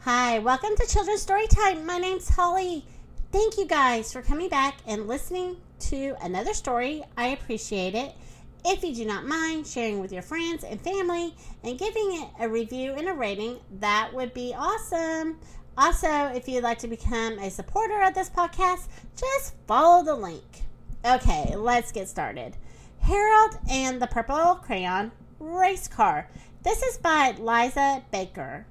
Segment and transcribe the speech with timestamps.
[0.00, 1.84] Hi, welcome to Children's Storytime.
[1.84, 2.84] My name's Holly.
[3.32, 7.02] Thank you guys for coming back and listening to another story.
[7.16, 8.14] I appreciate it.
[8.64, 12.48] If you do not mind sharing with your friends and family and giving it a
[12.48, 15.38] review and a rating, that would be awesome.
[15.76, 18.86] Also, if you'd like to become a supporter of this podcast,
[19.16, 20.62] just follow the link.
[21.04, 22.56] Okay, let's get started.
[23.00, 25.10] Harold and the Purple Crayon
[25.40, 26.28] Race Car.
[26.62, 28.66] This is by Liza Baker.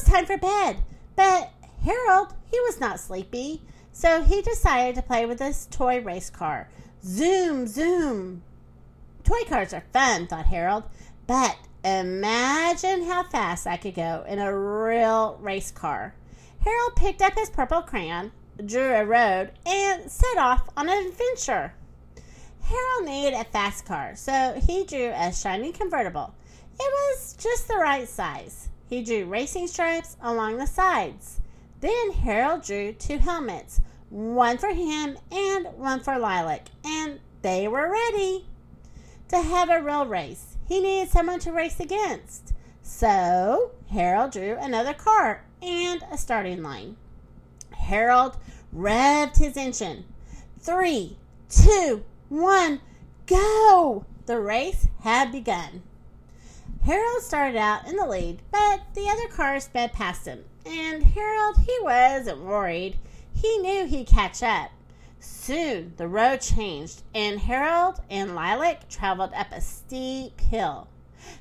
[0.00, 0.78] Was time for bed,
[1.14, 1.52] but
[1.84, 3.60] Harold, he was not sleepy,
[3.92, 6.70] so he decided to play with his toy race car.
[7.04, 8.42] Zoom, zoom.
[9.24, 10.84] Toy cars are fun, thought Harold,
[11.26, 16.14] but imagine how fast I could go in a real race car.
[16.60, 18.32] Harold picked up his purple crayon,
[18.64, 21.74] drew a road, and set off on an adventure.
[22.62, 26.32] Harold needed a fast car, so he drew a shiny convertible.
[26.78, 28.70] It was just the right size.
[28.90, 31.40] He drew racing stripes along the sides.
[31.80, 37.88] Then Harold drew two helmets, one for him and one for Lilac, and they were
[37.88, 38.46] ready.
[39.28, 42.52] To have a real race, he needed someone to race against.
[42.82, 46.96] So Harold drew another car and a starting line.
[47.70, 48.38] Harold
[48.74, 50.04] revved his engine.
[50.58, 51.16] Three,
[51.48, 52.80] two, one,
[53.26, 54.04] go!
[54.26, 55.82] The race had begun.
[56.84, 61.58] Harold started out in the lead, but the other cars sped past him, and Harold,
[61.66, 62.98] he wasn't worried.
[63.34, 64.70] He knew he'd catch up.
[65.18, 70.88] Soon the road changed, and Harold and Lilac traveled up a steep hill.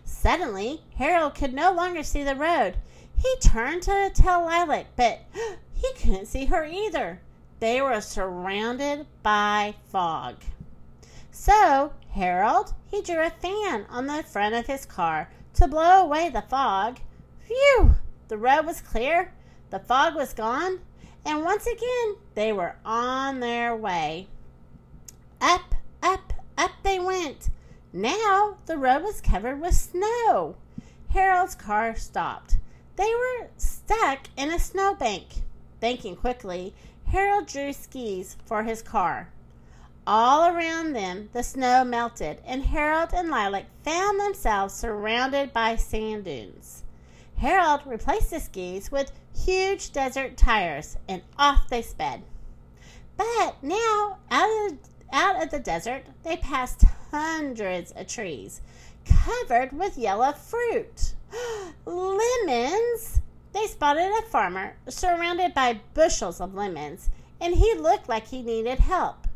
[0.03, 2.75] Suddenly, Harold could no longer see the road.
[3.15, 5.21] He turned to tell Lilac, but
[5.73, 7.21] he couldn't see her either.
[7.61, 10.35] They were surrounded by fog.
[11.31, 16.29] So Harold, he drew a fan on the front of his car to blow away
[16.29, 16.99] the fog.
[17.39, 17.95] Phew!
[18.27, 19.33] The road was clear,
[19.69, 20.79] the fog was gone,
[21.25, 24.27] and once again they were on their way.
[25.39, 27.49] Up, up, up they went.
[27.93, 30.55] Now the road was covered with snow.
[31.09, 32.57] Harold's car stopped.
[32.95, 35.43] They were stuck in a snowbank.
[35.79, 36.75] Thinking quickly,
[37.05, 39.31] Harold drew skis for his car.
[40.11, 46.25] All around them the snow melted, and Harold and Lilac found themselves surrounded by sand
[46.25, 46.81] dunes.
[47.37, 52.23] Harold replaced the skis with huge desert tires, and off they sped.
[53.17, 54.79] But now, out of,
[55.13, 58.61] out of the desert, they passed hundreds of trees
[59.05, 61.13] covered with yellow fruit.
[61.85, 63.21] lemons!
[63.53, 68.79] They spotted a farmer surrounded by bushels of lemons, and he looked like he needed
[68.79, 69.27] help.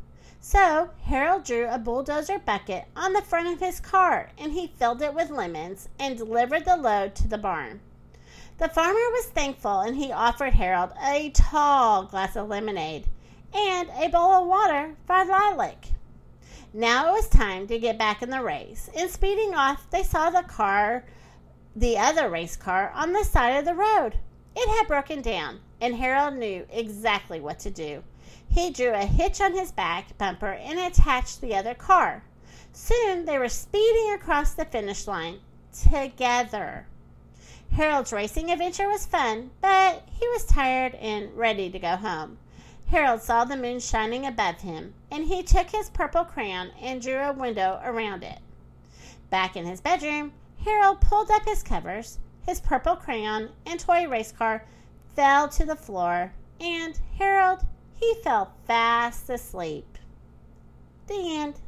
[0.45, 5.01] So Harold drew a bulldozer bucket on the front of his car and he filled
[5.01, 7.79] it with lemons and delivered the load to the barn.
[8.57, 13.07] The farmer was thankful and he offered Harold a tall glass of lemonade
[13.53, 15.85] and a bowl of water for Lilac.
[16.73, 20.29] Now it was time to get back in the race, and speeding off, they saw
[20.29, 21.05] the car,
[21.73, 24.17] the other race car, on the side of the road.
[24.57, 28.01] It had broken down, and Harold knew exactly what to do.
[28.49, 32.23] He drew a hitch on his back bumper and attached the other car.
[32.71, 35.41] Soon they were speeding across the finish line
[35.73, 36.87] together.
[37.73, 42.37] Harold's racing adventure was fun, but he was tired and ready to go home.
[42.85, 47.17] Harold saw the moon shining above him, and he took his purple crayon and drew
[47.17, 48.39] a window around it.
[49.29, 50.31] Back in his bedroom,
[50.63, 52.19] Harold pulled up his covers.
[52.47, 54.63] His purple crayon and toy race car
[55.15, 57.65] fell to the floor, and Harold
[57.95, 59.97] he fell fast asleep.
[61.07, 61.59] The end.